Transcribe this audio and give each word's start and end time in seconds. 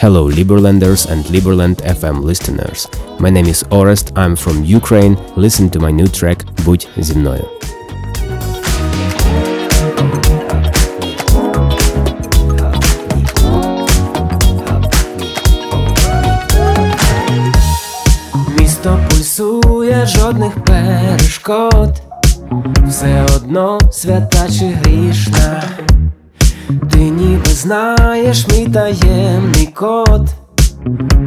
Hello, 0.00 0.27
Liberlanders 0.29 1.05
and 1.09 1.23
Liberland 1.25 1.77
FM 1.85 2.23
listeners. 2.23 2.87
My 3.19 3.29
name 3.29 3.47
is 3.47 3.63
Orest, 3.69 4.11
I'm 4.17 4.35
from 4.35 4.63
Ukraine. 4.63 5.17
Listen 5.35 5.69
to 5.69 5.79
my 5.79 5.91
new 5.91 6.07
track 6.07 6.45
Будь 6.65 6.87
зі 6.97 7.15
мною. 7.15 7.45
Місто 18.59 18.99
пульсує 19.09 20.05
жодних 20.05 20.63
перешкод, 20.63 22.01
все 22.87 23.25
одно 23.35 23.79
свята 23.91 24.49
чи 24.59 24.65
грішна. 24.65 25.63
Ти 26.91 26.99
ніби 26.99 27.51
знаєш 27.51 28.47
мій 28.47 28.67
таємний 28.67 29.65
код, 29.65 30.29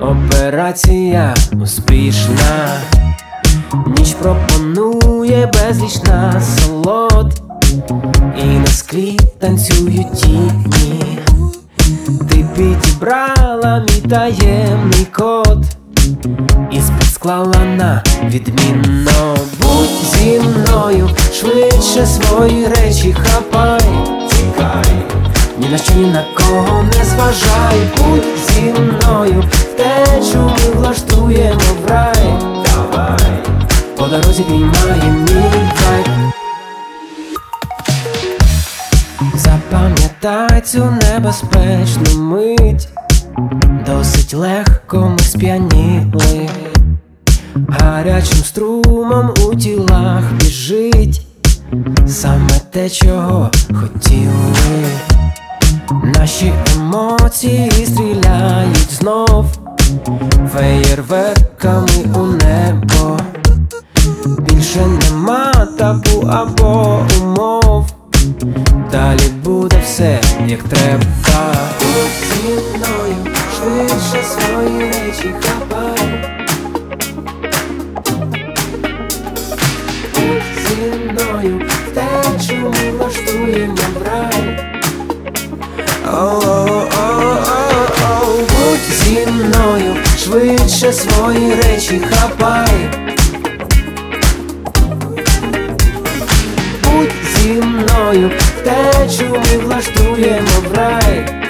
операція 0.00 1.34
успішна, 1.62 2.76
ніч 3.86 4.14
пропонує 4.14 5.52
безліч 5.52 6.02
насолод, 6.02 7.42
і 8.38 8.44
на 8.44 8.66
склі 8.66 9.18
танцюють 9.38 10.12
тіні. 10.12 11.18
Ти 12.30 12.46
підібрала 12.56 13.86
мій 13.88 14.10
таємний 14.10 15.06
код. 15.12 15.64
І 16.72 16.80
склала 17.12 17.64
на 17.64 18.02
відмінно. 18.24 19.36
Будь 19.58 20.14
зі 20.14 20.40
мною, 20.40 21.10
швидше 21.32 22.06
свої 22.06 22.66
речі 22.66 23.16
хапай, 23.24 23.79
на 25.70 25.78
що, 25.78 25.94
ні 25.94 26.06
на 26.06 26.24
кого 26.34 26.82
не 26.82 27.04
зважай, 27.04 27.78
будь 27.96 28.24
зі 28.48 28.60
мною, 28.60 29.44
втечу 29.50 30.38
ми 30.38 30.80
влаштуємо 30.80 31.60
в 31.82 31.90
рай, 31.90 32.38
давай, 32.64 33.44
по 33.96 34.06
дорозі 34.06 34.42
піймає 34.42 35.10
мій 35.10 35.70
вайб. 35.80 36.32
Запам'ятай 39.34 40.60
цю 40.60 40.84
небезпечну 40.84 42.22
мить, 42.22 42.88
досить 43.86 44.34
легко 44.34 45.08
ми 45.08 45.18
сп'яніли, 45.18 46.48
гарячим 47.68 48.44
струмом 48.44 49.34
у 49.46 49.54
тілах 49.54 50.32
біжить, 50.32 51.26
саме 52.06 52.60
те, 52.70 52.90
чого 52.90 53.50
хотіли, 53.72 54.86
емоції 57.30 57.86
стріляють 57.86 58.92
знов, 58.92 59.46
феєрверками 60.52 61.88
у 62.16 62.26
небо, 62.26 63.18
більше 64.38 64.80
нема 64.86 65.68
табу 65.78 66.28
або 66.30 67.00
умов. 67.20 67.86
Далі 68.92 69.28
буде 69.44 69.82
все 69.84 70.20
як 70.46 70.62
треба. 70.62 71.54
Швидше 73.56 74.24
свої 74.24 74.80
речі 74.80 75.34
хапай. 75.40 76.24
Зі 80.56 81.10
мною, 81.10 81.60
втечу 81.68 82.54
ми 82.54 82.90
влаштуємо 82.90 83.74
в 83.74 84.02
швидше 90.30 90.92
свої 90.92 91.54
речі 91.54 92.02
хапай. 92.10 92.90
Будь 96.84 97.12
зі 97.34 97.48
мною, 97.48 98.30
втечу 98.38 99.24
ми 99.30 99.64
влаштуємо 99.64 100.48
в 100.70 100.76
рай. 100.76 101.44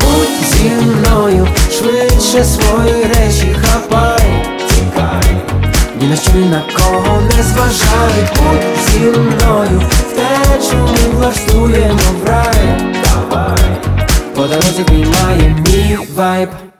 Будь 0.00 0.48
зі 0.50 0.70
мною, 0.70 1.48
швидше 1.78 2.44
свої 2.44 3.04
речі 3.04 3.56
хапай, 3.64 4.44
ні 6.00 6.06
на 6.06 6.16
що 6.16 6.32
ні 6.34 6.48
на 6.48 6.62
кого 6.76 7.20
не 7.20 7.42
зважай, 7.42 8.28
будь 8.36 8.92
зі 8.92 9.20
мною, 9.20 9.82
втечу 9.90 10.76
ми 10.76 11.18
влаштуємо 11.18 12.12
Podrozy 14.42 14.84
w 14.84 14.92
Miami 14.92 15.96
Vibe. 16.08 16.71